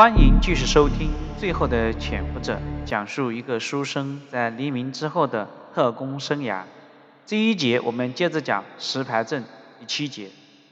[0.00, 2.54] 欢迎继续收听《最后的潜伏者》，
[2.86, 6.62] 讲述一个书生在黎明之后的特工生涯。
[7.26, 9.44] 这一节我们接着讲石牌镇
[9.78, 10.30] 第七节。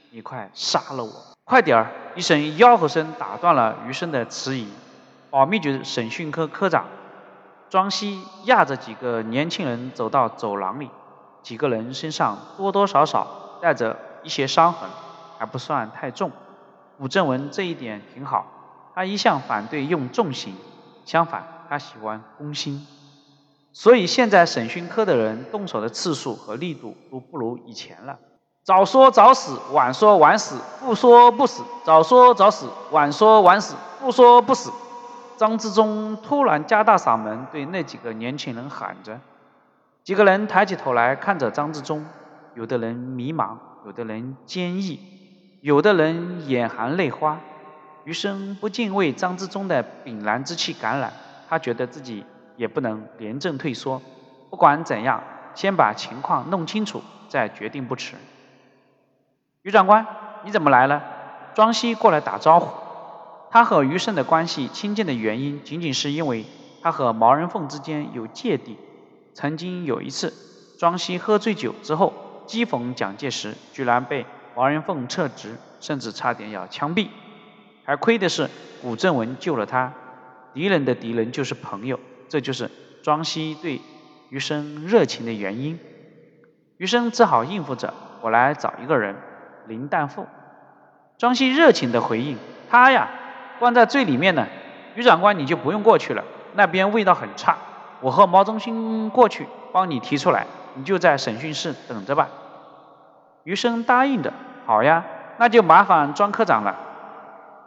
[0.09, 1.11] 你快杀了我！
[1.43, 1.91] 快点儿！
[2.15, 4.67] 一声吆喝声打断了余生的迟疑。
[5.29, 6.87] 保密局审讯科科长
[7.69, 10.89] 庄西压着几个年轻人走到走廊里，
[11.43, 14.89] 几个人身上多多少少带着一些伤痕，
[15.37, 16.31] 还不算太重。
[16.97, 18.55] 武正文这一点挺好。
[18.99, 20.53] 他一向反对用重刑，
[21.05, 22.85] 相反，他喜欢攻心，
[23.71, 28.19] 所以现在审讯科的人动手的次数和力度都不如以前了。
[28.65, 34.69] 早说早死，晚说晚死，不说不死；早说早死，晚说晚死，不说不死。
[35.37, 39.17] 张之忠突然加大嗓门对那几个年轻人喊着，
[40.03, 42.05] 几个人抬起头来看着张之忠，
[42.53, 43.55] 有的人迷茫，
[43.85, 44.99] 有的人坚毅，
[45.61, 47.39] 有的人眼含泪花。
[48.09, 51.13] 余生不禁为张之忠的凛然之气感染，
[51.47, 52.25] 他觉得自己
[52.57, 54.01] 也不能廉政退缩。
[54.49, 58.15] 不管怎样，先把情况弄清楚，再决定不迟。
[59.61, 60.07] 余长官，
[60.43, 61.03] 你怎么来了？
[61.53, 62.73] 庄西过来打招呼。
[63.51, 66.47] 他和余生的关系亲近的原因，仅仅是因为
[66.81, 68.75] 他和毛人凤之间有芥蒂。
[69.35, 70.33] 曾经有一次，
[70.79, 72.11] 庄西喝醉酒之后
[72.47, 77.09] 讥讽蒋介石，居然被毛人凤撤职，甚至差点要枪毙。
[77.89, 78.47] 还亏的是
[78.83, 79.91] 古正文救了他，
[80.53, 82.69] 敌人的敌人就是朋友，这就是
[83.01, 83.81] 庄西对
[84.29, 85.79] 余生热情的原因。
[86.77, 89.15] 余生只好应付着，我来找一个人，
[89.65, 90.27] 林旦富。
[91.17, 92.37] 庄西热情的回应，
[92.69, 93.09] 他呀，
[93.57, 94.45] 关在最里面呢。
[94.93, 96.23] 余长官你就不用过去了，
[96.53, 97.57] 那边味道很差。
[98.01, 100.45] 我和毛中心过去帮你提出来，
[100.75, 102.29] 你就在审讯室等着吧。
[103.45, 104.31] 余生答应着，
[104.67, 105.03] 好呀，
[105.39, 106.85] 那就麻烦庄科长了。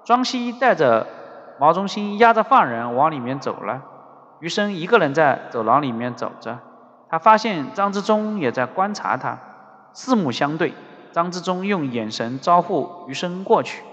[0.05, 1.07] 庄西带着
[1.59, 3.83] 毛中心押着犯人往里面走了，
[4.41, 6.59] 余生一个人在走廊里面走着，
[7.09, 9.39] 他发现张之忠也在观察他，
[9.93, 10.75] 四目相对，
[11.13, 13.85] 张之忠用眼神招呼余生过去，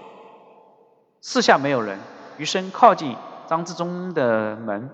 [1.20, 1.98] 四下没有人，
[2.38, 3.16] 余生靠近
[3.46, 4.90] 张之忠的门，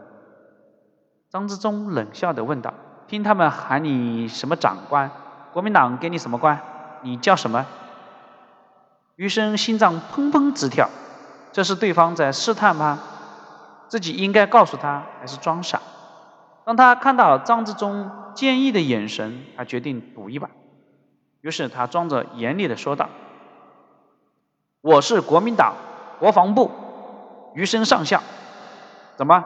[1.31, 2.75] 张之忠冷笑的问道
[3.09, 5.11] ：“听他们喊你什么长官？
[5.53, 6.61] 国民党给你什么官？
[7.01, 7.65] 你叫什么？”
[9.17, 10.91] 余生心脏砰砰直跳。
[11.57, 12.99] 这是对方在试探吗？
[13.89, 15.81] 自己应该告诉他，还是装傻？
[16.67, 20.51] 当他看到张之忠坚毅的眼神，他决定赌一把。
[21.41, 23.09] 于是他装着严厉的说道
[24.85, 25.77] ：“我是国民党
[26.19, 26.71] 国防部
[27.55, 28.23] 余生上校，
[29.17, 29.43] 怎么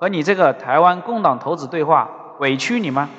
[0.00, 2.08] 和你这个台湾共党头子对话，
[2.38, 3.10] 委屈你吗？”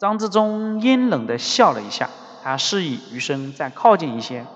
[0.00, 2.08] 张之忠阴冷的笑了一下，
[2.42, 4.46] 他示意余生再靠近一些。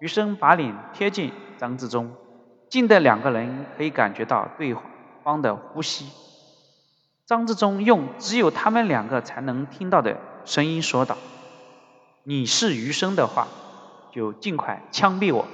[0.00, 1.32] 余生把脸贴近。
[1.60, 2.10] 张之忠，
[2.70, 4.74] 近的两个人可以感觉到对
[5.22, 6.06] 方的呼吸。
[7.26, 10.16] 张志忠用只有他们两个才能听到的
[10.46, 11.18] 声音说道
[12.24, 13.46] ：“你是余生的话，
[14.10, 15.44] 就尽快枪毙我。”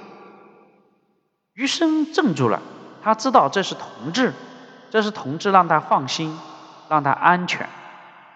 [1.51, 2.61] 余生怔住了，
[3.03, 4.31] 他知道这是同志，
[4.89, 6.39] 这是同志让他放心，
[6.87, 7.67] 让他安全。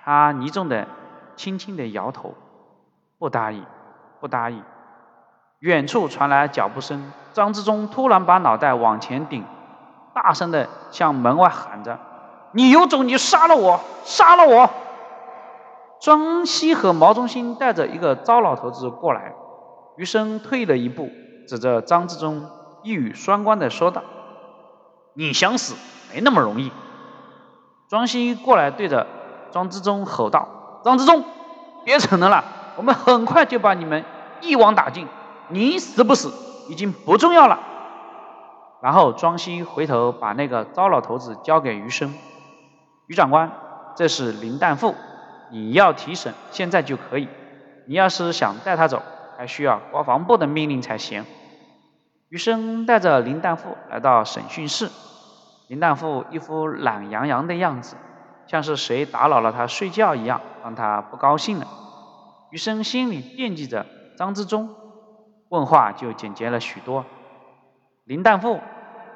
[0.04, 0.90] 他凝重的、
[1.38, 2.36] 轻轻的摇头，
[3.18, 3.66] 不答应，
[4.20, 4.62] 不答应。
[5.62, 9.46] 远处传来脚步声，张之忠突然把脑袋往前顶，
[10.12, 12.00] 大声的向门外喊着
[12.52, 14.68] ：“你有种，你杀了我，杀了我！”
[16.02, 19.34] 庄西和毛中心带着一个糟老头子过来，
[19.98, 21.10] 余生退了一步，
[21.48, 22.50] 指着张之忠，
[22.82, 24.02] 一语双关的说道
[25.14, 25.76] ：“你想死，
[26.12, 26.72] 没那么容易。”
[27.88, 29.06] 庄西过来对着
[29.52, 30.48] 庄之忠吼道
[30.84, 31.24] ：“张之忠，
[31.86, 32.44] 别逞能了，
[32.78, 34.04] 我们很快就把你们
[34.42, 35.08] 一网打尽。”
[35.52, 36.32] 你死不死
[36.70, 37.60] 已经不重要了。
[38.82, 42.16] 然后庄西回头把那个糟老头子交给余生，
[43.08, 43.52] 余长官，
[43.96, 44.96] 这是林旦富，
[45.52, 47.28] 你要提审现在就可以。
[47.86, 49.04] 你要是想带他走，
[49.38, 51.26] 还需要国防部的命令才行。
[52.30, 54.90] 余生带着林旦富来到审讯室，
[55.68, 57.98] 林旦富一副懒洋洋的样子，
[58.48, 61.68] 像是谁打扰了他睡觉一样，让他不高兴了。
[62.50, 63.86] 余生心里惦记着
[64.18, 64.81] 张之忠。
[65.52, 67.04] 问话就简洁了许多。
[68.06, 68.62] 林旦富，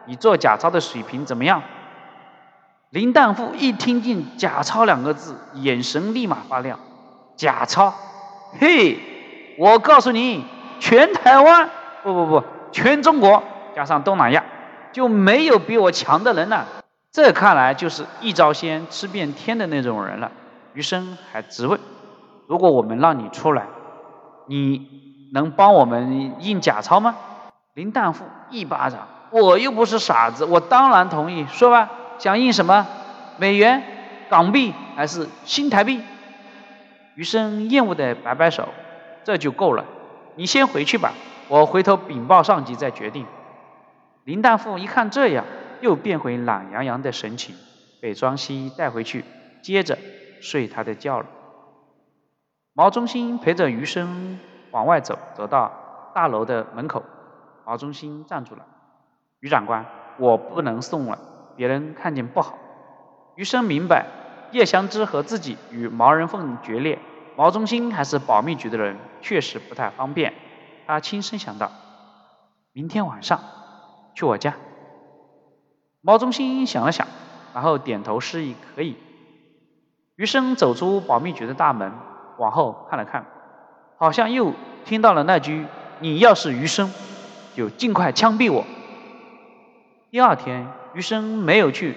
[0.06, 1.64] 你做假钞的水平怎么样？
[2.90, 6.78] 林旦富一听见“假钞”两个字，眼神立马发亮。
[7.38, 7.94] 假钞？
[8.60, 9.00] 嘿，
[9.58, 10.44] 我告诉你，
[10.82, 11.70] 全台湾，
[12.04, 12.44] 不不不，
[12.74, 13.42] 全中国
[13.74, 14.44] 加上东南亚，
[14.92, 16.66] 就没有比我强的人了。
[17.14, 20.30] 这看来就是一招鲜吃遍天的那种人了。
[20.74, 21.80] 余生还直问：
[22.48, 23.68] 如果我们让你出来，
[24.48, 25.05] 你？
[25.34, 27.16] 能帮我们印假钞吗？
[27.74, 31.46] 林旦富一巴掌我又不是傻子，我当然同意。
[31.48, 31.90] 说吧，
[32.20, 32.88] 想印什么？
[33.38, 33.84] 美元、
[34.30, 36.02] 港币还是新台币？
[37.16, 38.70] 余生厌恶的摆摆手，
[39.24, 39.84] 这就够了。
[40.36, 41.14] 你先回去吧，
[41.48, 43.26] 我回头禀报上级再决定。
[44.24, 45.46] 林大富一看这样，
[45.82, 47.56] 又变回懒洋洋的神情，
[48.02, 49.26] 被庄西带回去，
[49.62, 49.98] 接着
[50.42, 51.26] 睡他的觉了。
[52.74, 54.40] 毛中心陪着余生
[54.76, 55.72] 往外走，走到
[56.14, 57.02] 大楼的门口，
[57.64, 58.66] 毛中心站住了。
[59.40, 59.86] 余长官，
[60.18, 61.18] 我不能送了，
[61.56, 62.58] 别人看见不好。
[63.36, 64.06] 余生明白。
[64.52, 67.00] 叶祥之和自己与毛人凤决裂，
[67.36, 70.34] 毛中心还是保密局的人，确实不太方便。
[70.86, 71.72] 他轻声想到
[72.72, 73.40] ：“明天晚上
[74.14, 74.54] 去我家。”
[76.02, 77.08] 毛中心想了想，
[77.54, 78.98] 然后点头示意可以。
[80.16, 81.92] 余生走出保密局的大门，
[82.38, 83.26] 往后看了看，
[83.98, 84.54] 好像又
[84.86, 85.66] 听到了那句
[86.00, 86.92] ：“你要是余生，
[87.56, 88.66] 就尽快枪毙我。”
[90.12, 91.96] 第二天，余生没有去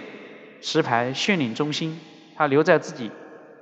[0.61, 2.01] 石牌训练中心。
[2.37, 3.11] 他留在自己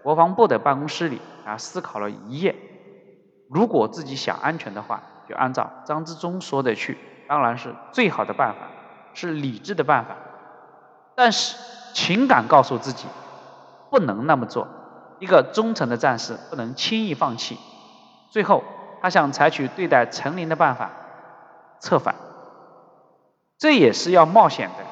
[0.03, 2.55] 国防部的办公室里，啊，思考了一夜。
[3.49, 8.69] 如果自己想安全的话，就按照张之忠说的去，当然是最好的办法，
[9.15, 10.17] 是理智的办法。
[11.15, 11.57] 但是
[11.95, 13.07] 情感告诉自己，
[13.91, 14.69] 不能那么做。
[15.21, 17.57] 一个忠诚的战士不能轻易放弃。
[18.31, 18.65] 最后，
[19.01, 20.91] 他想采取对待陈林的办法，
[21.81, 22.15] 策反。
[23.59, 24.85] 这也是要冒险的。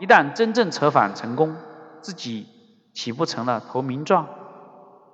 [0.00, 1.56] 一旦真正策反成功，
[2.00, 2.48] 自己。
[2.96, 4.24] 岂不成了投名状？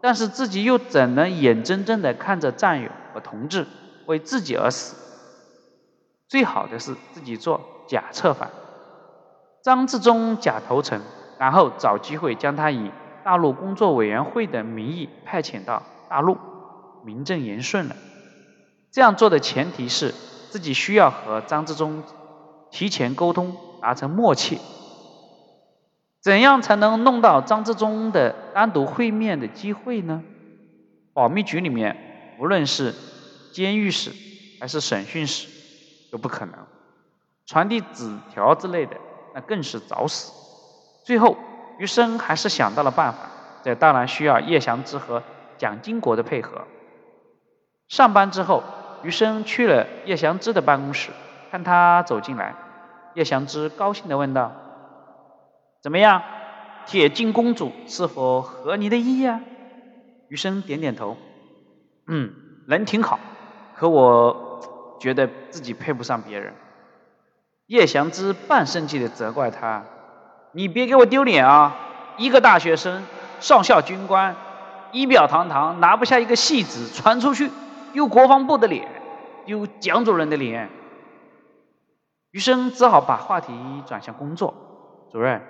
[0.03, 3.67] 但是自己又怎能眼睁睁地看着战友和同志
[4.05, 4.97] 为自己而死？
[6.29, 8.51] 最好的是自己做假策反，
[9.63, 11.01] 张自忠假投诚，
[11.39, 12.93] 然后找机会将他以
[13.25, 16.37] 大陆工作委员会的名义派遣到大陆，
[17.05, 17.97] 名正言顺了。
[18.91, 20.15] 这样做的前提是
[20.51, 22.03] 自己需要和张自忠
[22.71, 24.59] 提前沟通，达成默契。
[26.21, 30.23] 怎样才能弄到张之忠的单独会面的机会呢？
[31.15, 32.95] 保密局里面，无论是
[33.53, 34.13] 监狱室
[34.61, 35.49] 还是审讯室，
[36.11, 36.55] 都不可能
[37.47, 38.97] 传递纸条之类的，
[39.35, 40.33] 那更是找死。
[41.05, 41.37] 最后，
[41.79, 43.31] 余生还是想到了办法，
[43.65, 45.23] 这当然需要叶祥之和
[45.57, 46.67] 蒋经国的配合。
[47.91, 48.63] 上班之后，
[49.03, 51.11] 余生去了叶祥之的办公室，
[51.51, 52.55] 看他走进来，
[53.15, 54.53] 叶祥之高兴地问道。
[55.83, 56.23] 怎么样，
[56.87, 59.41] 铁镜公主是否合你的意呀？
[60.29, 61.17] 余生点点头，
[62.07, 62.33] 嗯，
[62.69, 63.19] 人挺好，
[63.75, 66.55] 可我觉得自己配不上别人。
[67.67, 69.83] 叶祥之半生气的责怪他
[70.55, 71.77] ：“你别给我丢脸啊！
[72.17, 73.03] 一个大学生，
[73.41, 74.37] 上校军官，
[74.93, 77.51] 仪表堂堂，拿不下一个戏子，传出去
[77.93, 78.89] 丢国防部的脸，
[79.47, 80.71] 丢蒋主任的脸。”
[82.33, 83.53] 余生只好把话题
[83.87, 85.43] 转向工作，主任。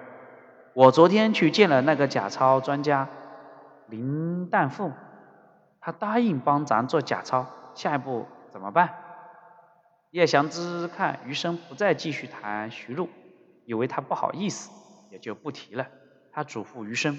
[0.72, 3.08] 我昨天去见了那个假钞专家
[3.88, 4.92] 林旦富，
[5.80, 8.94] 他答应帮咱做假钞，下一步怎么办？
[10.10, 13.10] 叶祥之看余生不再继续谈徐璐，
[13.66, 14.70] 以为他不好意思，
[15.10, 15.86] 也就不提了。
[16.32, 17.18] 他嘱咐余生，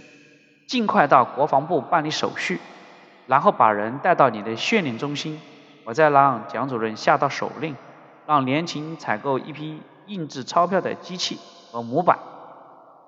[0.68, 2.60] 尽快到国防部办理手续，
[3.32, 5.40] 然后把人带到你的训练中心，
[5.86, 7.78] 我再让蒋主任下到手令，
[8.28, 11.40] 让联勤采购一批印制钞票的机器
[11.72, 12.20] 和模板。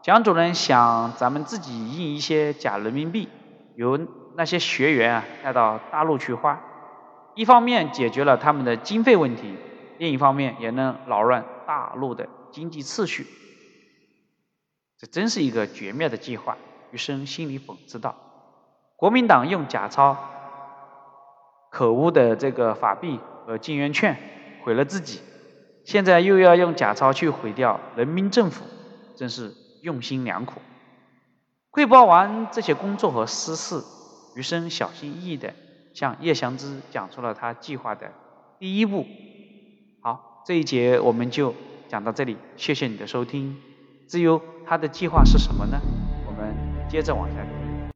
[0.01, 3.27] 蒋主任想咱们自己印一些假人民币，
[3.75, 3.99] 由
[4.35, 6.57] 那些学员啊带到大陆去花，
[7.35, 9.57] 一方面解决了他们的经费问题，
[9.97, 13.27] 另一方面也能扰乱大陆的经济秩序。
[14.97, 16.55] 这真是一个绝妙的计划。
[16.91, 18.15] 余生心里讽刺道
[19.03, 20.15] ：“国民党用假钞、
[21.69, 24.17] 可恶的这个法币和金圆券
[24.63, 25.19] 毁了自己，
[25.83, 28.63] 现在又要用假钞去毁掉人民政府，
[29.17, 29.51] 真是……”
[29.83, 30.61] 用心良苦。
[31.69, 33.83] 汇报完这些工作和私事，
[34.37, 35.53] 余生小心翼翼地
[35.93, 38.09] 向叶祥之讲出了他计划的
[38.57, 39.05] 第一步。
[39.99, 41.53] 好，这一节我们就
[41.89, 43.57] 讲到这里，谢谢你的收听。
[44.07, 45.77] 至于他的计划是什么呢？
[46.25, 46.55] 我们
[46.87, 47.62] 接着往下。